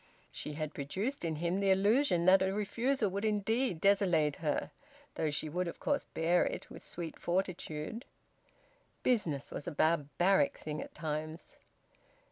(She 0.31 0.53
had 0.53 0.73
produced 0.73 1.23
in 1.23 1.35
him 1.35 1.57
the 1.59 1.69
illusion 1.69 2.25
that 2.25 2.41
a 2.41 2.51
refusal 2.51 3.07
would 3.11 3.23
indeed 3.23 3.79
desolate 3.79 4.37
her, 4.37 4.71
though 5.13 5.29
she 5.29 5.47
would 5.47 5.67
of 5.67 5.79
course 5.79 6.05
bear 6.05 6.43
it 6.43 6.71
with 6.71 6.83
sweet 6.83 7.19
fortitude.) 7.19 8.05
Business 9.03 9.51
was 9.51 9.67
a 9.67 9.71
barbaric 9.71 10.57
thing 10.57 10.81
at 10.81 10.95
times. 10.95 11.55